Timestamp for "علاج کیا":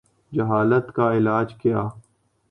1.13-1.87